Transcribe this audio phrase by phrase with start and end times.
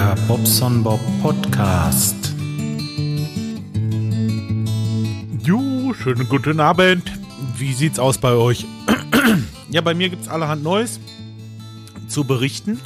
[0.00, 2.32] Der Bobson Bob Podcast.
[5.44, 7.12] Jo, schönen guten Abend.
[7.58, 8.64] Wie sieht's aus bei euch?
[9.68, 11.00] ja, bei mir gibt's allerhand Neues
[12.08, 12.80] zu berichten.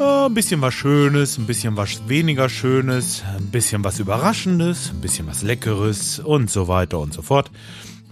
[0.00, 5.02] Äh, ein bisschen was Schönes, ein bisschen was weniger Schönes, ein bisschen was Überraschendes, ein
[5.02, 7.50] bisschen was Leckeres und so weiter und so fort.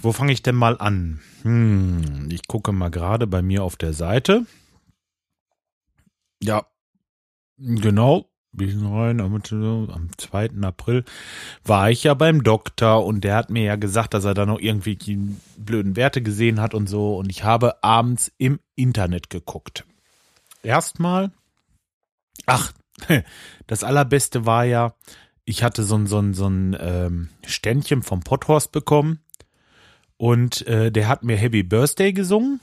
[0.02, 1.20] Wo fange ich denn mal an?
[1.40, 4.44] Hm, ich gucke mal gerade bei mir auf der Seite.
[6.42, 6.66] Ja,
[7.62, 8.28] genau.
[8.54, 9.40] Bisschen rein, am
[10.18, 10.50] 2.
[10.60, 11.04] April
[11.64, 14.60] war ich ja beim Doktor und der hat mir ja gesagt, dass er da noch
[14.60, 15.18] irgendwie die
[15.56, 17.16] blöden Werte gesehen hat und so.
[17.16, 19.86] Und ich habe abends im Internet geguckt.
[20.62, 21.30] Erstmal,
[22.44, 22.72] ach,
[23.66, 24.94] das allerbeste war ja,
[25.46, 29.20] ich hatte so ein, so ein, so ein ähm, Ständchen vom Potthorst bekommen
[30.18, 32.60] und äh, der hat mir Happy Birthday gesungen.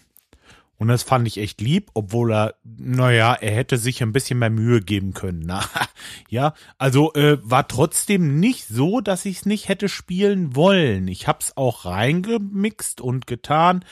[0.80, 4.50] Und das fand ich echt lieb, obwohl er, naja, er hätte sich ein bisschen mehr
[4.50, 5.44] Mühe geben können.
[5.46, 5.62] Na,
[6.30, 11.10] ja, also äh, war trotzdem nicht so, dass ich es nicht hätte spielen wollen.
[11.10, 13.84] Ich hab's auch reingemixt und getan.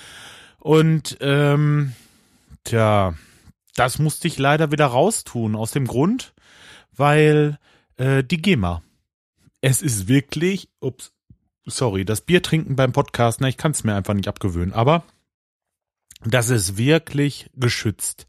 [0.59, 1.91] Und ähm,
[2.63, 3.15] tja,
[3.75, 5.57] das musste ich leider wieder raustun.
[5.57, 6.33] Aus dem Grund,
[6.95, 7.59] weil
[7.97, 8.81] äh, die GEMA.
[9.59, 11.11] Es ist wirklich, ups,
[11.65, 15.03] sorry, das Bier trinken beim Podcast, na, ich kann es mir einfach nicht abgewöhnen, aber
[16.23, 18.27] das ist wirklich geschützt.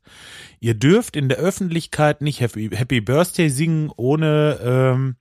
[0.61, 5.17] Ihr dürft in der Öffentlichkeit nicht Happy, Happy Birthday singen, ohne ähm,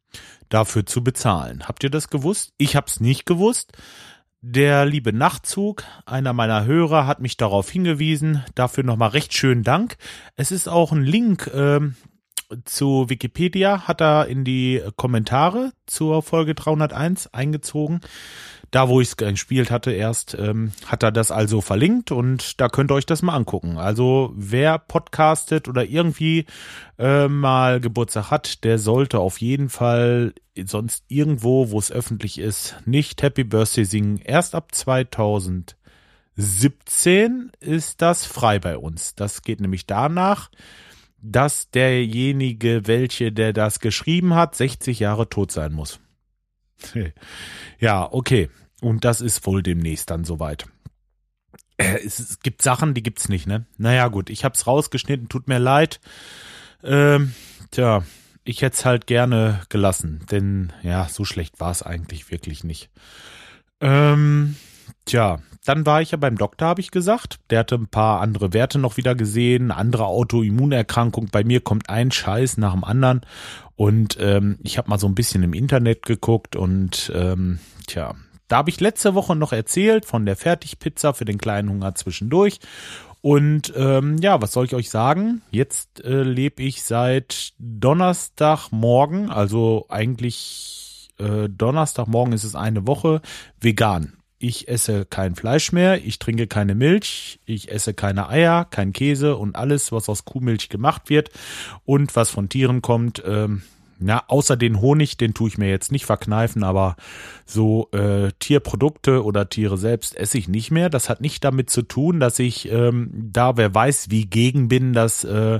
[0.50, 1.68] dafür zu bezahlen.
[1.68, 2.54] Habt ihr das gewusst?
[2.58, 3.74] Ich hab's nicht gewusst.
[4.42, 8.44] Der liebe Nachtzug, einer meiner Hörer, hat mich darauf hingewiesen.
[8.54, 9.98] Dafür nochmal recht schönen Dank.
[10.36, 11.96] Es ist auch ein Link ähm,
[12.66, 18.02] zu Wikipedia hat er in die Kommentare zur Folge 301 eingezogen.
[18.72, 22.68] Da, wo ich es gespielt hatte erst, ähm, hat er das also verlinkt und da
[22.68, 23.78] könnt ihr euch das mal angucken.
[23.78, 26.46] Also wer podcastet oder irgendwie
[27.00, 30.34] äh, mal Geburtstag hat, der sollte auf jeden Fall
[30.66, 34.18] sonst irgendwo, wo es öffentlich ist, nicht Happy Birthday singen.
[34.18, 39.16] Erst ab 2017 ist das frei bei uns.
[39.16, 40.50] Das geht nämlich danach,
[41.22, 46.00] dass derjenige, welche der das geschrieben hat, 60 Jahre tot sein muss.
[47.80, 48.50] ja, okay.
[48.82, 50.66] Und das ist wohl demnächst dann soweit.
[51.78, 53.66] Äh, es, gibt Sachen, die gibt's nicht, ne?
[53.78, 56.00] Naja, gut, ich hab's rausgeschnitten, tut mir leid.
[56.84, 57.34] Ähm,
[57.72, 58.04] tja,
[58.44, 62.90] ich hätte es halt gerne gelassen, denn ja, so schlecht war es eigentlich wirklich nicht.
[63.82, 64.56] Ähm,
[65.08, 67.40] tja, dann war ich ja beim Doktor, habe ich gesagt.
[67.50, 71.28] Der hatte ein paar andere Werte noch wieder gesehen, andere Autoimmunerkrankung.
[71.32, 73.22] Bei mir kommt ein Scheiß nach dem anderen.
[73.76, 78.16] Und ähm, ich habe mal so ein bisschen im Internet geguckt und ähm, tja,
[78.48, 82.60] da habe ich letzte Woche noch erzählt von der Fertigpizza für den kleinen Hunger zwischendurch.
[83.22, 85.42] Und ähm, ja, was soll ich euch sagen?
[85.52, 93.22] Jetzt äh, lebe ich seit Donnerstagmorgen, also eigentlich äh, Donnerstagmorgen ist es eine Woche,
[93.60, 98.94] vegan ich esse kein Fleisch mehr, ich trinke keine Milch, ich esse keine Eier, kein
[98.94, 101.32] Käse und alles, was aus Kuhmilch gemacht wird
[101.86, 103.64] und was von Tieren kommt, ähm,
[104.00, 106.96] ja, außer den Honig, den tue ich mir jetzt nicht verkneifen, aber
[107.46, 110.90] so äh, Tierprodukte oder Tiere selbst esse ich nicht mehr.
[110.90, 114.94] Das hat nicht damit zu tun, dass ich ähm, da, wer weiß, wie gegen bin,
[114.94, 115.60] dass äh,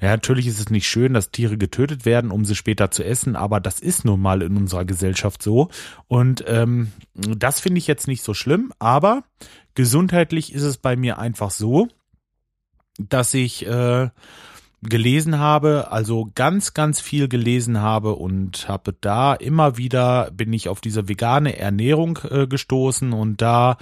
[0.00, 3.36] ja natürlich ist es nicht schön, dass Tiere getötet werden, um sie später zu essen,
[3.36, 5.68] aber das ist nun mal in unserer Gesellschaft so.
[6.08, 9.24] Und ähm, das finde ich jetzt nicht so schlimm, aber
[9.74, 11.88] gesundheitlich ist es bei mir einfach so,
[12.98, 14.08] dass ich äh,
[14.88, 20.68] gelesen habe, also ganz, ganz viel gelesen habe und habe da immer wieder bin ich
[20.68, 23.78] auf diese vegane Ernährung äh, gestoßen und da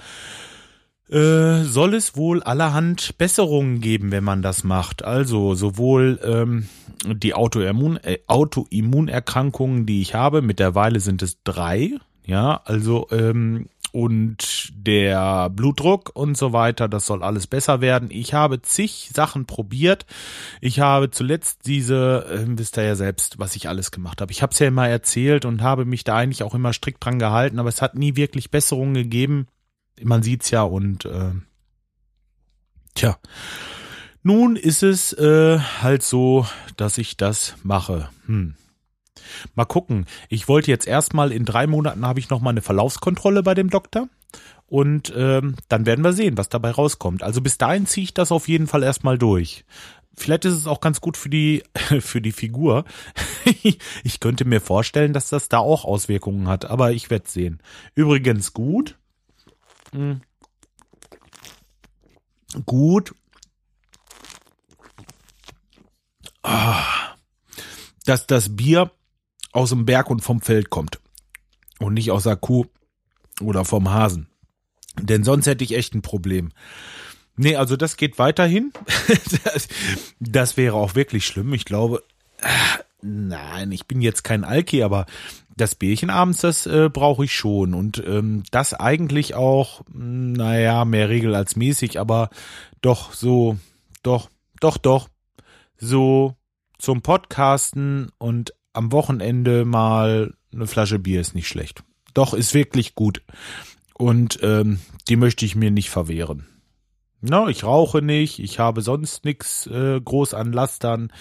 [1.09, 5.03] äh, soll es wohl allerhand Besserungen geben, wenn man das macht.
[5.03, 6.67] Also sowohl ähm,
[7.05, 11.91] die Autoimmun, äh, Autoimmunerkrankungen, die ich habe, mittlerweile sind es drei,
[12.25, 18.09] ja, also ähm, und der Blutdruck und so weiter, das soll alles besser werden.
[18.11, 20.07] Ich habe zig Sachen probiert.
[20.61, 24.31] Ich habe zuletzt diese, äh, wisst ihr ja selbst, was ich alles gemacht habe.
[24.31, 27.19] Ich habe es ja immer erzählt und habe mich da eigentlich auch immer strikt dran
[27.19, 29.45] gehalten, aber es hat nie wirklich Besserungen gegeben.
[30.01, 31.31] Man sieht's ja und äh,
[32.95, 33.19] tja.
[34.23, 36.47] Nun ist es äh, halt so,
[36.77, 38.09] dass ich das mache.
[38.25, 38.55] Hm.
[39.55, 40.05] Mal gucken.
[40.29, 43.69] Ich wollte jetzt erstmal in drei Monaten habe ich noch mal eine Verlaufskontrolle bei dem
[43.69, 44.07] Doktor.
[44.67, 47.21] Und ähm, dann werden wir sehen, was dabei rauskommt.
[47.21, 49.65] Also bis dahin ziehe ich das auf jeden Fall erstmal durch.
[50.15, 51.63] Vielleicht ist es auch ganz gut für die
[51.99, 52.85] für die Figur.
[54.03, 57.61] ich könnte mir vorstellen, dass das da auch Auswirkungen hat, aber ich werde sehen.
[57.95, 58.97] Übrigens gut.
[59.91, 60.21] Hm.
[62.65, 63.13] Gut.
[66.41, 67.13] Ah
[68.05, 68.91] dass das Bier
[69.53, 70.99] aus dem Berg und vom Feld kommt
[71.79, 72.65] und nicht aus der Kuh
[73.39, 74.27] oder vom Hasen.
[74.99, 76.51] Denn sonst hätte ich echt ein Problem.
[77.35, 78.73] Nee, also das geht weiterhin.
[79.07, 79.67] das,
[80.19, 81.53] das wäre auch wirklich schlimm.
[81.53, 82.03] Ich glaube,
[83.01, 85.05] nein, ich bin jetzt kein Alki, aber
[85.55, 87.73] das Bierchen abends, das äh, brauche ich schon.
[87.73, 92.29] Und ähm, das eigentlich auch, naja, mehr Regel als mäßig, aber
[92.81, 93.57] doch so,
[94.03, 94.29] doch,
[94.59, 95.09] doch, doch,
[95.77, 96.35] so
[96.77, 101.83] zum Podcasten und am Wochenende mal eine Flasche Bier ist nicht schlecht.
[102.13, 103.21] Doch, ist wirklich gut.
[103.93, 106.47] Und ähm, die möchte ich mir nicht verwehren.
[107.21, 111.13] Na, ich rauche nicht, ich habe sonst nichts äh, groß an Lastern.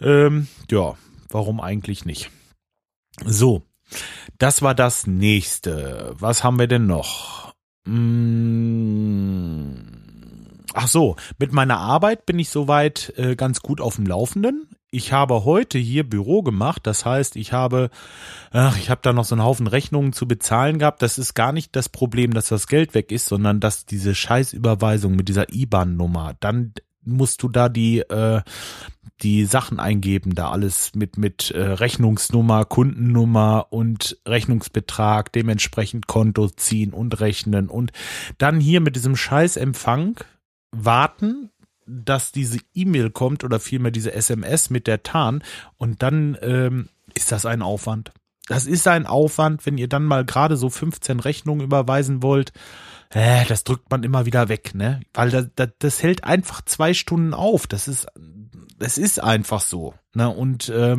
[0.00, 0.96] Ähm, ja,
[1.28, 2.30] warum eigentlich nicht?
[3.24, 3.62] So,
[4.38, 6.14] das war das nächste.
[6.18, 7.54] Was haben wir denn noch?
[7.84, 10.07] Mmh.
[10.80, 15.12] Ach so, mit meiner Arbeit bin ich soweit äh, ganz gut auf dem Laufenden ich
[15.12, 17.90] habe heute hier Büro gemacht, das heißt, ich habe,
[18.52, 21.02] ach, ich habe da noch so einen Haufen Rechnungen zu bezahlen gehabt.
[21.02, 25.14] Das ist gar nicht das Problem, dass das Geld weg ist, sondern dass diese Scheißüberweisung
[25.14, 26.72] mit dieser IBAN-Nummer, dann
[27.04, 28.42] musst du da die äh,
[29.20, 36.92] die Sachen eingeben, da alles mit mit äh, Rechnungsnummer, Kundennummer und Rechnungsbetrag, dementsprechend Konto ziehen
[36.92, 37.92] und rechnen und
[38.38, 40.20] dann hier mit diesem Scheißempfang
[40.72, 41.50] warten,
[41.86, 45.42] dass diese E-Mail kommt oder vielmehr diese SMS mit der Tarn
[45.76, 48.12] und dann ähm, ist das ein Aufwand.
[48.46, 52.52] Das ist ein Aufwand, wenn ihr dann mal gerade so 15 Rechnungen überweisen wollt.
[53.10, 55.00] Äh, das drückt man immer wieder weg, ne?
[55.12, 57.66] Weil das, das, das hält einfach zwei Stunden auf.
[57.66, 58.06] Das ist,
[58.78, 59.94] das ist einfach so.
[60.14, 60.28] Ne?
[60.30, 60.96] Und äh,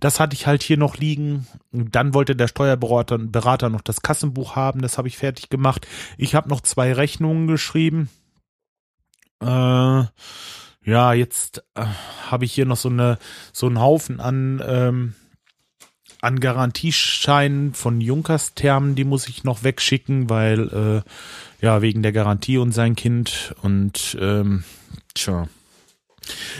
[0.00, 1.46] das hatte ich halt hier noch liegen.
[1.70, 4.80] Dann wollte der Steuerberater Berater noch das Kassenbuch haben.
[4.80, 5.86] Das habe ich fertig gemacht.
[6.16, 8.08] Ich habe noch zwei Rechnungen geschrieben
[9.40, 10.04] äh,
[10.86, 11.84] ja, jetzt äh,
[12.30, 13.18] habe ich hier noch so eine
[13.52, 15.14] so einen Haufen an ähm,
[16.20, 22.58] an Garantiescheinen von Junkersthermen, die muss ich noch wegschicken, weil äh, ja wegen der Garantie
[22.58, 24.64] und sein Kind und ähm,
[25.14, 25.48] tja.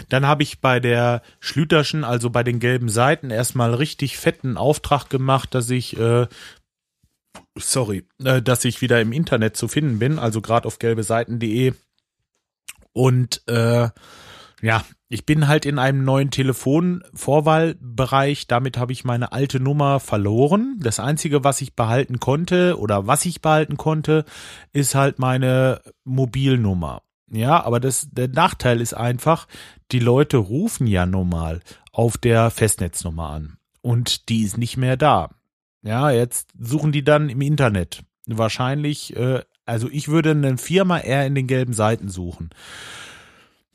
[0.09, 5.11] Dann habe ich bei der Schlüterschen, also bei den gelben Seiten, erstmal richtig fetten Auftrag
[5.11, 6.27] gemacht, dass ich äh,
[7.57, 11.73] sorry, äh, dass ich wieder im Internet zu finden bin, also gerade auf gelbeseiten.de
[12.97, 13.91] und äh,
[14.63, 18.47] ja, ich bin halt in einem neuen Telefonvorwahlbereich.
[18.47, 20.79] Damit habe ich meine alte Nummer verloren.
[20.81, 24.25] Das Einzige, was ich behalten konnte oder was ich behalten konnte,
[24.73, 27.03] ist halt meine Mobilnummer.
[27.31, 29.47] Ja, aber das, der Nachteil ist einfach,
[29.93, 31.61] die Leute rufen ja normal
[31.93, 33.59] auf der Festnetznummer an.
[33.83, 35.33] Und die ist nicht mehr da.
[35.83, 38.05] Ja, jetzt suchen die dann im Internet.
[38.27, 42.51] Wahrscheinlich äh, also ich würde eine Firma eher in den gelben Seiten suchen.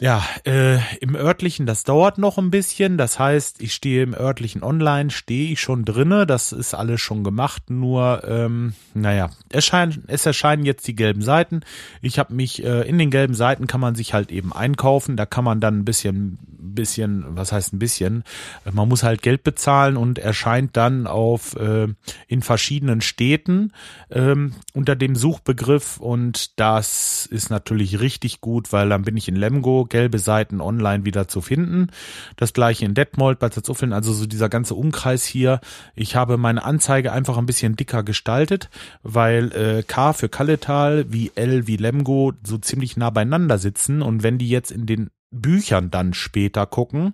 [0.02, 2.98] Ja, äh, im örtlichen, das dauert noch ein bisschen.
[2.98, 6.26] Das heißt, ich stehe im örtlichen Online, stehe ich schon drinne.
[6.26, 7.70] Das ist alles schon gemacht.
[7.70, 11.62] Nur, ähm, naja, es, scheint, es erscheinen jetzt die gelben Seiten.
[12.02, 15.18] Ich habe mich äh, in den gelben Seiten kann man sich halt eben einkaufen.
[15.18, 18.24] Da kann man dann ein bisschen, bisschen, was heißt ein bisschen?
[18.72, 21.88] Man muss halt Geld bezahlen und erscheint dann auf äh,
[22.28, 23.72] in verschiedenen Städten
[24.10, 25.98] ähm, unter dem Suchbegriff.
[25.98, 31.06] Und das ist natürlich richtig gut, weil dann bin ich in Lemgo gelbe Seiten online
[31.06, 31.92] wieder zu finden.
[32.36, 35.60] Das gleiche in Detmold, bei Zuffeln, also so dieser ganze Umkreis hier.
[35.94, 38.72] Ich habe meine Anzeige einfach ein bisschen dicker gestaltet,
[39.04, 44.24] weil äh, K für Kalletal wie L wie Lemgo so ziemlich nah beieinander sitzen und
[44.24, 47.14] wenn die jetzt in den Büchern dann später gucken,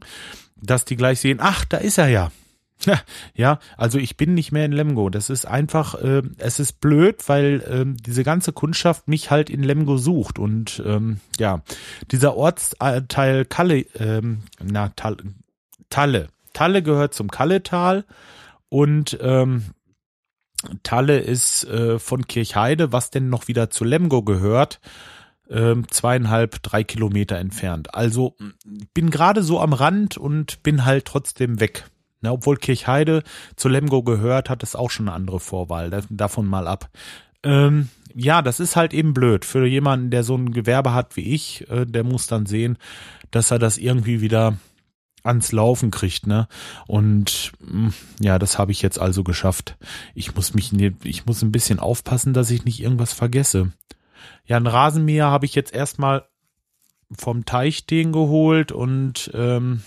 [0.55, 2.31] dass die gleich sehen, ach, da ist er ja.
[3.33, 5.09] Ja, also ich bin nicht mehr in Lemgo.
[5.09, 9.63] Das ist einfach, äh, es ist blöd, weil ähm, diese ganze Kundschaft mich halt in
[9.63, 10.39] Lemgo sucht.
[10.39, 11.61] Und ähm, ja,
[12.11, 15.17] dieser Ortsteil Kalle, ähm, na, Tal,
[15.89, 16.29] Talle.
[16.53, 18.03] Talle gehört zum Kalletal
[18.69, 19.65] und ähm,
[20.81, 24.79] Talle ist äh, von Kirchheide, was denn noch wieder zu Lemgo gehört,
[25.49, 27.93] ähm, zweieinhalb, drei Kilometer entfernt.
[27.93, 28.35] Also
[28.93, 31.85] bin gerade so am Rand und bin halt trotzdem weg.
[32.21, 33.23] Na, obwohl Kirchheide
[33.55, 36.03] zu Lemgo gehört, hat es auch schon eine andere Vorwahl.
[36.09, 36.89] Davon mal ab.
[37.43, 39.45] Ähm, ja, das ist halt eben blöd.
[39.45, 42.77] Für jemanden, der so ein Gewerbe hat wie ich, äh, der muss dann sehen,
[43.31, 44.57] dass er das irgendwie wieder
[45.23, 46.47] ans Laufen kriegt, ne?
[46.87, 47.89] Und mm,
[48.21, 49.77] ja, das habe ich jetzt also geschafft.
[50.15, 53.71] Ich muss mich, ich muss ein bisschen aufpassen, dass ich nicht irgendwas vergesse.
[54.45, 56.25] Ja, ein Rasenmäher habe ich jetzt erstmal
[57.11, 59.81] vom Teich den geholt und ähm,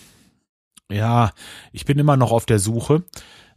[0.91, 1.33] ja,
[1.73, 3.05] ich bin immer noch auf der Suche.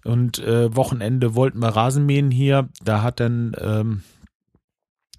[0.03, 2.69] Und äh, Wochenende wollten wir Rasenmähen hier.
[2.83, 4.03] Da hat dann ähm,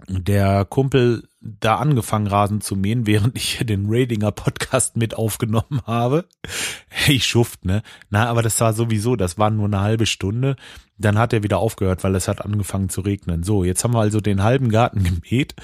[0.08, 6.26] der Kumpel da angefangen, Rasen zu mähen, während ich den Radinger Podcast mit aufgenommen habe.
[7.08, 7.82] Ich schuft, ne?
[8.10, 10.56] Na, aber das war sowieso, das war nur eine halbe Stunde.
[10.96, 13.42] Dann hat er wieder aufgehört, weil es hat angefangen zu regnen.
[13.42, 15.54] So, jetzt haben wir also den halben Garten gemäht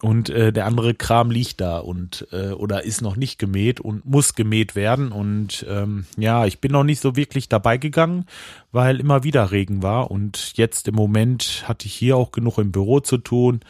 [0.00, 4.04] und äh, der andere Kram liegt da und äh, oder ist noch nicht gemäht und
[4.04, 8.26] muss gemäht werden und ähm, ja, ich bin noch nicht so wirklich dabei gegangen,
[8.70, 12.70] weil immer wieder Regen war und jetzt im Moment hatte ich hier auch genug im
[12.70, 13.60] Büro zu tun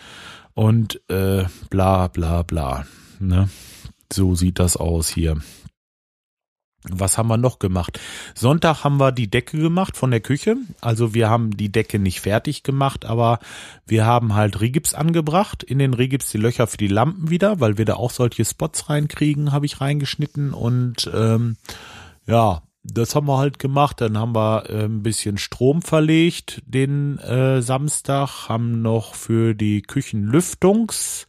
[0.54, 2.84] und äh, bla bla bla.
[3.20, 3.48] Ne?
[4.12, 5.38] So sieht das aus hier.
[6.90, 8.00] Was haben wir noch gemacht?
[8.34, 10.56] Sonntag haben wir die Decke gemacht von der Küche.
[10.80, 13.38] Also wir haben die Decke nicht fertig gemacht, aber
[13.86, 15.62] wir haben halt Rigips angebracht.
[15.62, 18.88] In den Rigips die Löcher für die Lampen wieder, weil wir da auch solche Spots
[18.88, 20.52] reinkriegen, habe ich reingeschnitten.
[20.52, 21.56] Und ähm,
[22.26, 24.00] ja, das haben wir halt gemacht.
[24.00, 29.82] Dann haben wir äh, ein bisschen Strom verlegt den äh, Samstag, haben noch für die
[29.82, 31.26] Küchenlüftungs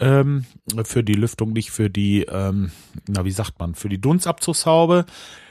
[0.00, 0.46] ähm,
[0.84, 2.72] für die Lüftung, nicht für die, ähm,
[3.06, 5.04] na wie sagt man, für die Dunstabzugshaube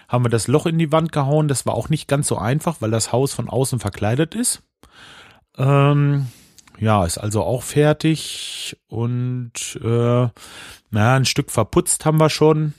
[0.07, 1.47] haben wir das Loch in die Wand gehauen.
[1.47, 4.63] Das war auch nicht ganz so einfach, weil das Haus von außen verkleidet ist.
[5.57, 6.27] Ähm,
[6.79, 10.27] ja, ist also auch fertig und äh,
[10.91, 12.73] naja, ein Stück verputzt haben wir schon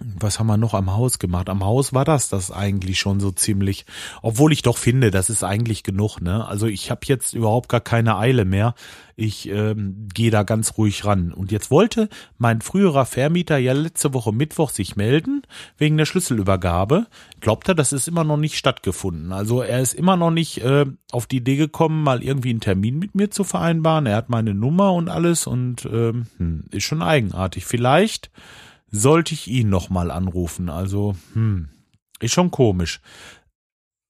[0.00, 1.48] was haben wir noch am Haus gemacht?
[1.50, 3.84] Am Haus war das das eigentlich schon so ziemlich.
[4.22, 6.20] Obwohl ich doch finde, das ist eigentlich genug.
[6.20, 6.46] Ne?
[6.46, 8.74] Also ich habe jetzt überhaupt gar keine Eile mehr.
[9.16, 11.32] Ich ähm, gehe da ganz ruhig ran.
[11.32, 15.42] Und jetzt wollte mein früherer Vermieter ja letzte Woche Mittwoch sich melden
[15.76, 17.06] wegen der Schlüsselübergabe.
[17.40, 19.32] Glaubt er, das ist immer noch nicht stattgefunden.
[19.32, 22.98] Also er ist immer noch nicht äh, auf die Idee gekommen, mal irgendwie einen Termin
[22.98, 24.06] mit mir zu vereinbaren.
[24.06, 27.66] Er hat meine Nummer und alles und ähm, hm, ist schon eigenartig.
[27.66, 28.30] Vielleicht
[28.90, 30.68] sollte ich ihn nochmal anrufen.
[30.68, 31.68] Also, hm,
[32.20, 33.00] ist schon komisch.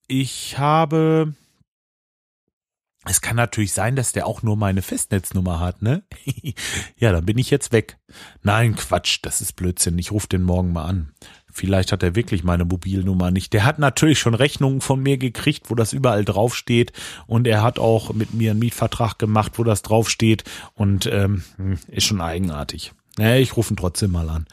[0.08, 1.34] Ich habe.
[3.06, 6.02] Es kann natürlich sein, dass der auch nur meine Festnetznummer hat, ne?
[6.96, 7.98] ja, dann bin ich jetzt weg.
[8.42, 9.98] Nein, Quatsch, das ist Blödsinn.
[9.98, 11.12] Ich rufe den morgen mal an.
[11.50, 13.54] Vielleicht hat er wirklich meine Mobilnummer nicht.
[13.54, 16.92] Der hat natürlich schon Rechnungen von mir gekriegt, wo das überall draufsteht.
[17.26, 20.44] Und er hat auch mit mir einen Mietvertrag gemacht, wo das draufsteht.
[20.74, 22.92] Und ähm, hm, ist schon eigenartig.
[23.18, 24.46] Naja, ich rufe ihn trotzdem mal an.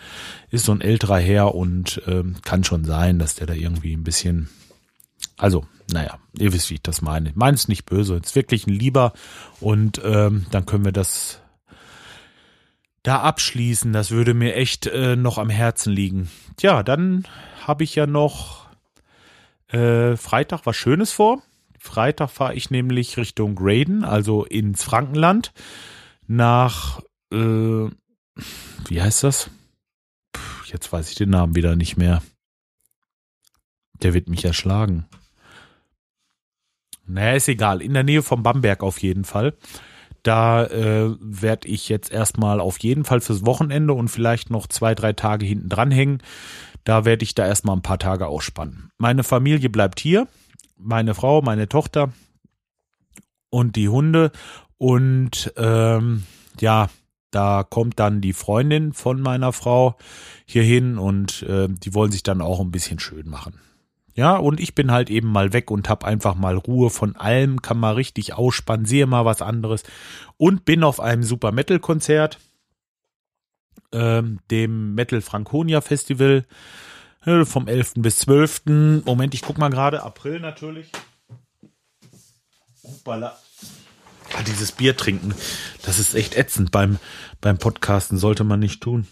[0.49, 4.03] Ist so ein älterer Herr und ähm, kann schon sein, dass der da irgendwie ein
[4.03, 4.49] bisschen.
[5.37, 7.29] Also, naja, ihr wisst, wie ich das meine.
[7.29, 9.13] Ich meine es nicht böse, ist wirklich ein Lieber
[9.59, 11.39] und ähm, dann können wir das
[13.03, 13.93] da abschließen.
[13.93, 16.29] Das würde mir echt äh, noch am Herzen liegen.
[16.57, 17.25] Tja, dann
[17.65, 18.67] habe ich ja noch
[19.69, 21.41] äh, Freitag was Schönes vor.
[21.79, 25.53] Freitag fahre ich nämlich Richtung Graden, also ins Frankenland,
[26.27, 26.99] nach
[27.31, 27.87] äh,
[28.88, 29.50] wie heißt das?
[30.32, 32.22] Puh, jetzt weiß ich den Namen wieder nicht mehr.
[34.01, 35.06] Der wird mich erschlagen.
[37.06, 37.82] Naja, ist egal.
[37.82, 39.56] In der Nähe vom Bamberg auf jeden Fall.
[40.24, 44.94] Da äh, werde ich jetzt erstmal auf jeden Fall fürs Wochenende und vielleicht noch zwei,
[44.94, 46.22] drei Tage hinten dranhängen.
[46.84, 48.89] Da werde ich da erstmal ein paar Tage ausspannen.
[48.98, 50.27] Meine Familie bleibt hier.
[50.77, 52.12] Meine Frau, meine Tochter
[53.50, 54.32] und die Hunde.
[54.77, 56.24] Und ähm,
[56.60, 56.89] ja,
[57.38, 59.96] da kommt dann die Freundin von meiner Frau
[60.48, 63.60] hier hin und äh, die wollen sich dann auch ein bisschen schön machen.
[64.15, 67.62] Ja, und ich bin halt eben mal weg und hab einfach mal Ruhe von allem,
[67.62, 69.84] kann mal richtig ausspannen, sehe mal was anderes
[70.38, 72.39] und bin auf einem Super Metal Konzert,
[73.91, 76.44] ähm, dem Metal Franconia Festival
[77.24, 77.94] äh, vom 11.
[77.98, 79.03] bis 12.
[79.06, 80.89] Moment, ich guck mal gerade, April natürlich.
[82.82, 83.38] Hoppala.
[84.46, 85.34] Dieses Bier trinken,
[85.84, 87.00] das ist echt ätzend beim,
[87.41, 89.07] beim Podcasten, sollte man nicht tun.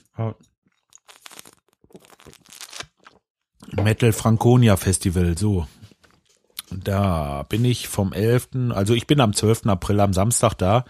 [3.71, 5.67] Metal Franconia Festival, so.
[6.71, 9.67] Da bin ich vom 11., also ich bin am 12.
[9.67, 10.85] April am Samstag da.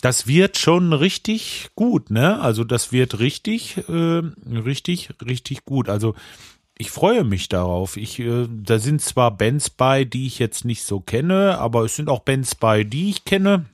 [0.00, 2.40] Das wird schon richtig gut, ne?
[2.40, 5.88] Also das wird richtig, äh, richtig, richtig gut.
[5.88, 6.14] Also
[6.80, 7.98] ich freue mich darauf.
[7.98, 11.94] Ich, äh, da sind zwar Bands bei, die ich jetzt nicht so kenne, aber es
[11.94, 13.66] sind auch Bands bei, die ich kenne.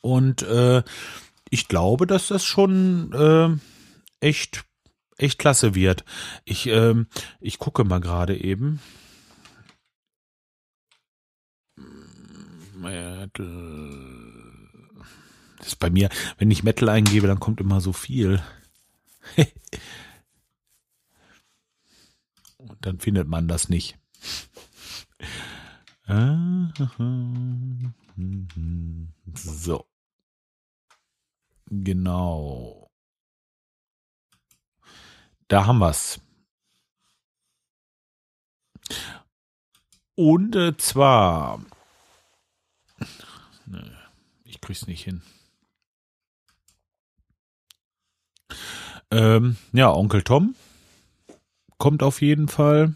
[0.00, 0.82] Und äh,
[1.50, 3.50] ich glaube, dass das schon äh,
[4.26, 4.64] echt,
[5.18, 6.06] echt klasse wird.
[6.46, 6.94] Ich, äh,
[7.38, 8.80] ich gucke mal gerade eben.
[15.58, 18.42] Das ist bei mir, wenn ich Metal eingebe, dann kommt immer so viel.
[22.80, 23.98] dann findet man das nicht.
[26.06, 26.80] Ah,
[29.34, 29.86] so.
[31.66, 32.90] Genau.
[35.48, 36.20] Da haben wir's.
[40.16, 41.64] Und äh, zwar.
[43.66, 43.80] Nö,
[44.44, 45.22] ich krieg's nicht hin.
[49.12, 50.54] Ähm, ja, Onkel Tom
[51.80, 52.94] kommt auf jeden Fall.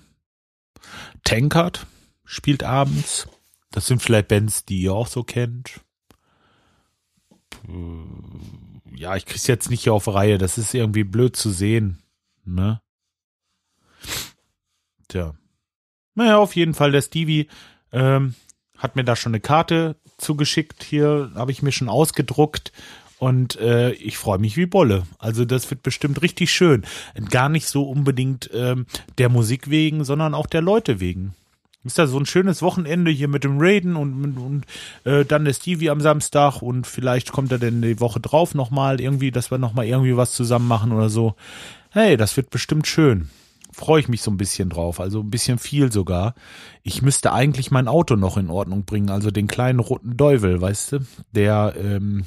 [1.25, 1.87] Tankard
[2.25, 3.27] spielt abends.
[3.73, 5.81] Das sind vielleicht Bands, die ihr auch so kennt.
[8.95, 10.39] Ja, ich krieg's jetzt nicht hier auf Reihe.
[10.39, 11.99] Das ist irgendwie blöd zu sehen.
[12.45, 12.81] Ne?
[15.09, 15.35] Tja.
[16.15, 17.49] Naja, auf jeden Fall, der Stevie
[17.91, 18.35] ähm,
[18.79, 20.85] hat mir da schon eine Karte zugeschickt.
[20.85, 22.71] Hier habe ich mir schon ausgedruckt.
[23.19, 25.05] Und äh, ich freue mich wie Bolle.
[25.19, 26.85] Also das wird bestimmt richtig schön.
[27.31, 28.87] Gar nicht so unbedingt ähm,
[29.19, 31.35] der Musik wegen, sondern auch der Leute wegen.
[31.85, 34.65] Ist da so ein schönes Wochenende hier mit dem Raiden und, und,
[35.05, 39.03] äh, dann der Stevie am Samstag und vielleicht kommt er denn die Woche drauf nochmal
[39.03, 41.35] irgendwie, dass wir nochmal irgendwie was zusammen machen oder so.
[41.91, 43.29] Hey, das wird bestimmt schön.
[43.71, 46.35] Freue ich mich so ein bisschen drauf, also ein bisschen viel sogar.
[46.83, 50.93] Ich müsste eigentlich mein Auto noch in Ordnung bringen, also den kleinen roten Deuvel, weißt
[50.93, 50.99] du,
[51.33, 52.25] der ähm,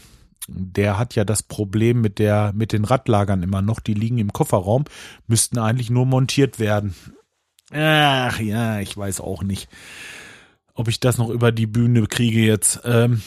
[0.47, 4.33] der hat ja das Problem mit der mit den Radlagern immer noch, die liegen im
[4.33, 4.85] Kofferraum,
[5.27, 6.95] müssten eigentlich nur montiert werden.
[7.71, 9.67] Ach ja, ich weiß auch nicht,
[10.73, 12.81] ob ich das noch über die Bühne kriege jetzt.
[12.85, 13.21] Ähm,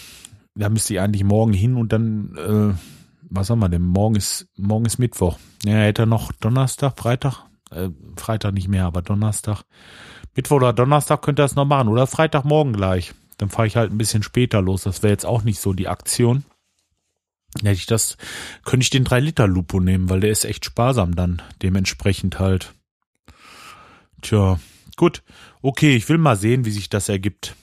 [0.54, 2.74] da müsste ich eigentlich morgen hin und dann, äh,
[3.22, 3.82] was haben wir denn?
[3.82, 5.38] Morgen ist, morgen ist Mittwoch.
[5.64, 7.44] Ja, hätte er noch Donnerstag, Freitag?
[7.70, 9.62] Äh, Freitag nicht mehr, aber Donnerstag.
[10.34, 11.88] Mittwoch oder Donnerstag könnte er es noch machen.
[11.88, 13.12] Oder Freitagmorgen gleich.
[13.36, 14.82] Dann fahre ich halt ein bisschen später los.
[14.82, 16.44] Das wäre jetzt auch nicht so die Aktion.
[17.58, 18.16] Hätte ich das,
[18.64, 22.74] könnte ich den 3 Liter Lupo nehmen, weil der ist echt sparsam dann, dementsprechend halt.
[24.22, 24.60] Tja,
[24.96, 25.22] gut.
[25.62, 27.56] Okay, ich will mal sehen, wie sich das ergibt.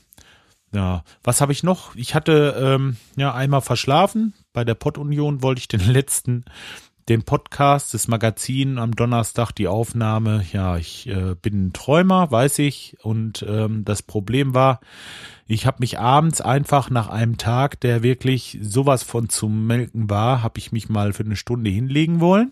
[0.74, 1.96] Ja, was habe ich noch?
[1.96, 4.34] Ich hatte ähm, ja einmal verschlafen.
[4.53, 6.44] Bei der Pod-Union wollte ich den letzten,
[7.08, 10.46] den Podcast, das Magazin am Donnerstag, die Aufnahme.
[10.51, 12.98] Ja, ich äh, bin ein Träumer, weiß ich.
[13.01, 14.82] Und ähm, das Problem war,
[15.48, 20.44] ich habe mich abends einfach nach einem Tag, der wirklich sowas von zu melken war,
[20.44, 22.51] habe ich mich mal für eine Stunde hinlegen wollen.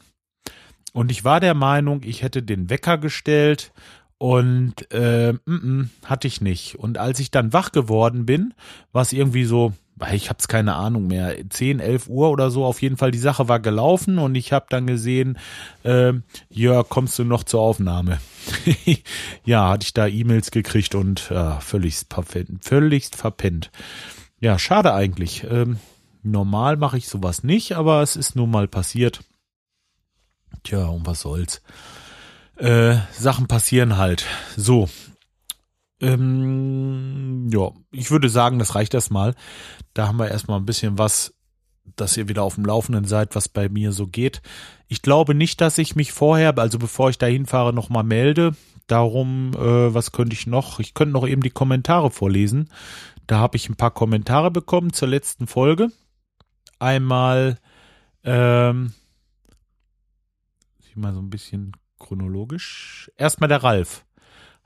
[0.94, 3.74] Und ich war der Meinung, ich hätte den Wecker gestellt
[4.18, 6.76] und äh, m -m, hatte ich nicht.
[6.80, 8.54] Und als ich dann wach geworden bin,
[8.94, 9.74] war es irgendwie so,
[10.14, 12.66] ich hab's keine Ahnung mehr, 10, 11 Uhr oder so.
[12.66, 15.38] Auf jeden Fall, die Sache war gelaufen und ich habe dann gesehen,
[15.84, 16.14] äh,
[16.50, 18.20] ja, kommst du noch zur Aufnahme?
[19.46, 23.72] ja, hatte ich da E-Mails gekriegt und ja, völligst verpennt, völligst verpennt.
[24.40, 25.46] Ja, schade eigentlich.
[25.50, 25.80] Ähm,
[26.24, 29.22] normal mache ich sowas nicht, aber es ist nun mal passiert.
[30.64, 31.62] Tja, und was soll's.
[32.58, 34.26] Äh, Sachen passieren halt.
[34.58, 34.90] So.
[36.02, 36.95] Ähm,
[37.56, 39.34] ja, ich würde sagen, das reicht erstmal.
[39.94, 41.34] Da haben wir erstmal ein bisschen was,
[41.96, 44.42] dass ihr wieder auf dem Laufenden seid, was bei mir so geht.
[44.88, 48.56] Ich glaube nicht, dass ich mich vorher, also bevor ich dahin fahre, nochmal melde.
[48.88, 50.80] Darum, äh, was könnte ich noch?
[50.80, 52.70] Ich könnte noch eben die Kommentare vorlesen.
[53.26, 55.92] Da habe ich ein paar Kommentare bekommen zur letzten Folge.
[56.78, 57.58] Einmal,
[58.24, 58.94] ähm,
[60.80, 63.10] ich mal so ein bisschen chronologisch.
[63.18, 64.05] Erstmal der Ralf.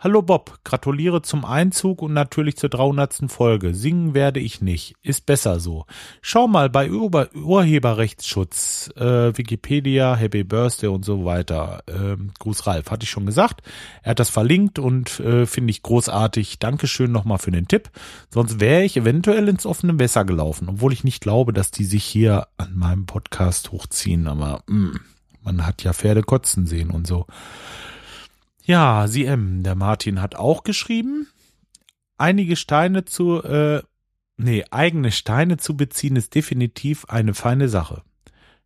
[0.02, 3.30] Hallo Bob, gratuliere zum Einzug und natürlich zur 300.
[3.30, 3.76] Folge.
[3.76, 4.96] Singen werde ich nicht.
[5.02, 5.86] Ist besser so.
[6.22, 11.84] Schau mal bei Ur Urheberrechtsschutz, äh, Wikipedia, Happy Birthday und so weiter.
[11.88, 13.62] Ähm, Gruß Ralf, hatte ich schon gesagt.
[14.02, 16.60] Er hat das verlinkt und äh, finde ich großartig.
[16.60, 17.90] Dankeschön nochmal für den Tipp.
[18.30, 22.06] Sonst wäre ich eventuell ins offene Messer gelaufen, obwohl ich nicht glaube, dass die sich
[22.06, 24.30] hier an meinem Podcast hochziehen.
[24.30, 25.00] Aber mh, mm,
[25.44, 27.26] man hat ja Pferde kotzen sehen und so.
[28.70, 29.64] Ja, sie M.
[29.64, 31.26] Der Martin hat auch geschrieben.
[32.20, 33.82] Einige Steine zu, äh,
[34.38, 38.04] nee, eigene Steine zu beziehen ist definitiv eine feine Sache.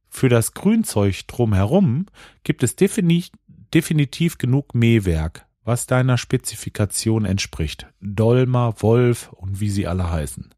[0.09, 2.07] Für das Grünzeug drumherum
[2.43, 7.87] gibt es defini definitiv genug Mähwerk, was deiner Spezifikation entspricht.
[8.01, 10.53] Dolmer, Wolf und wie sie alle heißen.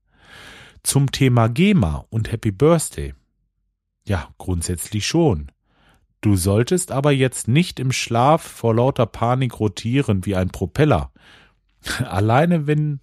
[0.82, 3.14] Zum Thema GEMA und Happy Birthday.
[4.08, 5.52] Ja, grundsätzlich schon.
[6.26, 11.12] Du solltest aber jetzt nicht im Schlaf vor lauter Panik rotieren wie ein Propeller.
[12.00, 13.00] Alleine wenn,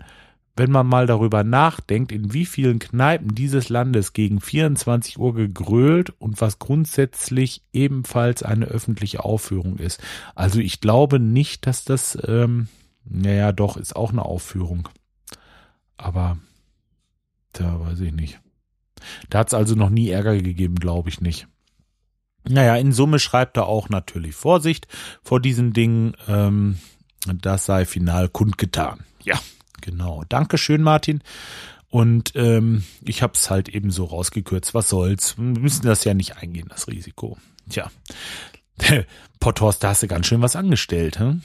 [0.57, 6.13] wenn man mal darüber nachdenkt, in wie vielen Kneipen dieses Landes gegen 24 Uhr gegrölt
[6.19, 10.03] und was grundsätzlich ebenfalls eine öffentliche Aufführung ist.
[10.35, 12.67] Also ich glaube nicht, dass das, ähm,
[13.05, 14.89] naja, doch, ist auch eine Aufführung.
[15.97, 16.39] Aber,
[17.53, 18.41] da weiß ich nicht.
[19.31, 21.47] Da hat es also noch nie Ärger gegeben, glaube ich nicht.
[22.49, 24.89] Naja, in Summe schreibt er auch natürlich Vorsicht
[25.23, 26.15] vor diesen Dingen.
[26.29, 26.79] Ähm,
[27.27, 29.01] das sei final kundgetan.
[29.23, 29.39] Ja,
[29.81, 30.25] genau.
[30.29, 31.23] Dankeschön, Martin.
[31.89, 34.75] Und ähm, ich habe es halt eben so rausgekürzt.
[34.75, 35.37] Was soll's?
[35.37, 37.37] Wir müssen das ja nicht eingehen, das Risiko.
[37.69, 37.91] Tja,
[39.41, 41.19] Potthorst, da hast du ganz schön was angestellt.
[41.19, 41.43] Hm?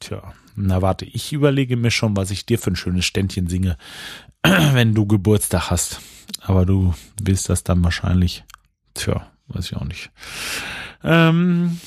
[0.00, 3.76] Tja, na warte, ich überlege mir schon, was ich dir für ein schönes Ständchen singe,
[4.42, 6.00] wenn du Geburtstag hast.
[6.40, 8.44] Aber du willst das dann wahrscheinlich,
[8.94, 10.10] tja, weiß ich auch nicht.
[11.04, 11.78] Ähm,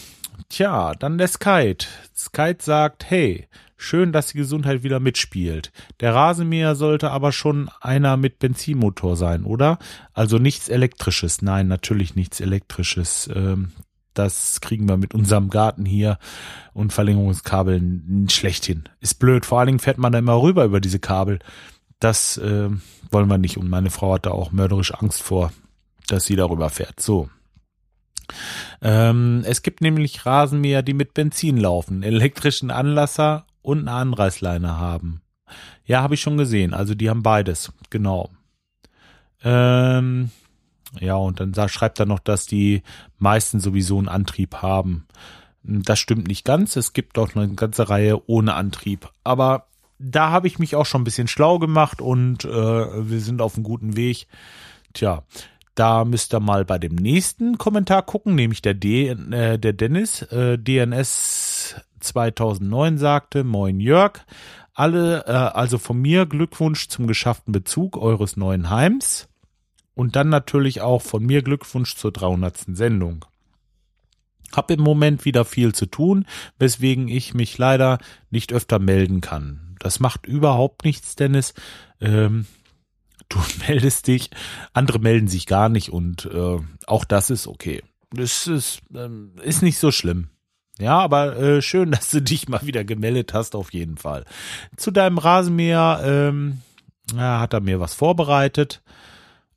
[0.49, 1.87] tja, dann der Skite.
[2.15, 3.47] Skite sagt, hey,
[3.77, 5.71] schön, dass die Gesundheit wieder mitspielt.
[5.99, 9.77] Der Rasenmäher sollte aber schon einer mit Benzinmotor sein, oder?
[10.13, 11.41] Also nichts Elektrisches.
[11.41, 13.29] Nein, natürlich nichts Elektrisches.
[13.33, 13.71] Ähm,
[14.13, 16.19] das kriegen wir mit unserem Garten hier
[16.73, 18.83] und Verlängerungskabeln schlecht hin.
[18.99, 19.45] Ist blöd.
[19.45, 21.39] Vor allen Dingen fährt man da immer rüber über diese Kabel.
[21.99, 22.69] Das äh,
[23.11, 23.57] wollen wir nicht.
[23.57, 25.51] Und meine Frau hat da auch mörderisch Angst vor,
[26.07, 26.99] dass sie darüber fährt.
[26.99, 27.29] So.
[28.81, 35.21] Ähm, es gibt nämlich Rasenmäher, die mit Benzin laufen, elektrischen Anlasser und eine Anreißleine haben.
[35.85, 36.73] Ja, habe ich schon gesehen.
[36.73, 37.71] Also die haben beides.
[37.89, 38.29] Genau.
[39.43, 40.31] Ähm,
[40.99, 42.83] ja, und dann schreibt er noch, dass die
[43.17, 45.05] meisten sowieso einen Antrieb haben.
[45.63, 46.75] Das stimmt nicht ganz.
[46.75, 49.09] Es gibt auch eine ganze Reihe ohne Antrieb.
[49.23, 49.67] Aber
[49.99, 53.55] da habe ich mich auch schon ein bisschen schlau gemacht und äh, wir sind auf
[53.55, 54.27] einem guten Weg.
[54.93, 55.23] Tja,
[55.75, 60.21] da müsst ihr mal bei dem nächsten Kommentar gucken, nämlich der, D, äh, der Dennis,
[60.23, 64.19] äh, DNS 2009 sagte, Moin Jörg,
[64.73, 69.29] alle, äh, also von mir Glückwunsch zum geschafften Bezug eures neuen Heims.
[69.95, 72.75] Und dann natürlich auch von mir Glückwunsch zur 300.
[72.75, 73.25] Sendung.
[74.51, 76.25] Hab im Moment wieder viel zu tun,
[76.57, 77.99] weswegen ich mich leider
[78.31, 79.75] nicht öfter melden kann.
[79.79, 81.53] Das macht überhaupt nichts, Dennis.
[82.01, 82.47] Ähm,
[83.29, 84.29] du meldest dich,
[84.73, 87.81] andere melden sich gar nicht und äh, auch das ist okay.
[88.11, 90.27] Das ist, ähm, ist nicht so schlimm.
[90.79, 94.25] Ja, aber äh, schön, dass du dich mal wieder gemeldet hast, auf jeden Fall.
[94.77, 96.61] Zu deinem Rasenmäher ähm,
[97.15, 98.81] ja, hat er mir was vorbereitet.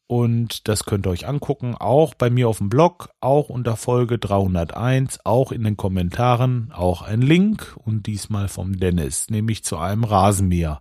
[0.08, 4.18] Und das könnt ihr euch angucken, auch bei mir auf dem Blog, auch unter Folge
[4.18, 10.04] 301, auch in den Kommentaren, auch ein Link und diesmal vom Dennis, nämlich zu einem
[10.04, 10.80] Rasenmäher.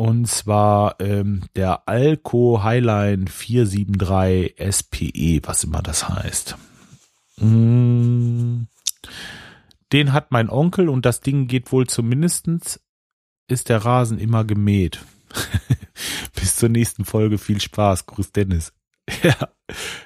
[0.00, 6.56] Und zwar ähm, der Alco Highline 473 SPE, was immer das heißt.
[7.36, 8.62] Mm,
[9.92, 12.80] den hat mein Onkel und das Ding geht wohl zumindestens
[13.46, 15.04] ist der Rasen immer gemäht.
[16.34, 17.36] Bis zur nächsten Folge.
[17.36, 18.06] Viel Spaß.
[18.06, 18.72] Gruß Dennis.
[19.22, 19.48] Ja,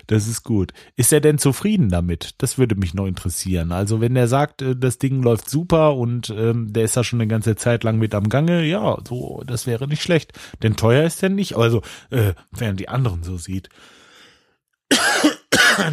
[0.06, 0.72] das ist gut.
[0.96, 2.34] Ist er denn zufrieden damit?
[2.38, 3.72] Das würde mich noch interessieren.
[3.72, 7.20] Also wenn er sagt, äh, das Ding läuft super und ähm, der ist da schon
[7.20, 10.32] eine ganze Zeit lang mit am Gange, ja, so, das wäre nicht schlecht.
[10.62, 11.56] Denn teuer ist der nicht.
[11.56, 13.68] Also, äh, während die anderen so sieht.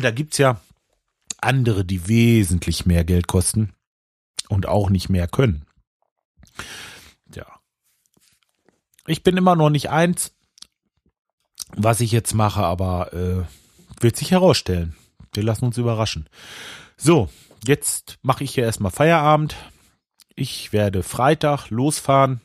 [0.01, 0.61] da gibt's ja
[1.39, 3.73] andere, die wesentlich mehr Geld kosten
[4.49, 5.65] und auch nicht mehr können.
[9.07, 10.33] Ich bin immer noch nicht eins,
[11.75, 14.95] was ich jetzt mache, aber äh, wird sich herausstellen.
[15.33, 16.27] Wir lassen uns überraschen.
[16.97, 17.29] So,
[17.65, 19.55] jetzt mache ich hier erstmal Feierabend.
[20.35, 22.41] Ich werde Freitag losfahren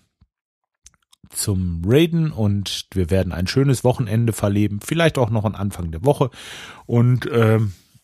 [1.30, 6.04] zum Raiden und wir werden ein schönes Wochenende verleben, vielleicht auch noch am Anfang der
[6.04, 6.30] Woche
[6.86, 7.58] und äh,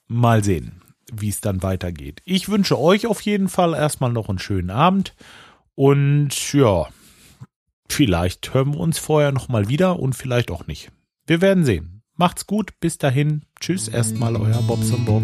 [0.09, 0.83] mal sehen,
[1.13, 2.21] wie es dann weitergeht.
[2.25, 5.15] Ich wünsche euch auf jeden Fall erstmal noch einen schönen Abend
[5.75, 6.89] und ja,
[7.93, 10.91] Vielleicht hören wir uns vorher nochmal wieder und vielleicht auch nicht.
[11.27, 12.03] Wir werden sehen.
[12.17, 13.45] Macht's gut, bis dahin.
[13.61, 15.23] Tschüss erstmal, euer Bobson Bob.